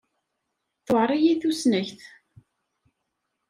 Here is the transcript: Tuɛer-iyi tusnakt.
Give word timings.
Tuɛer-iyi 0.85 1.33
tusnakt. 1.41 2.01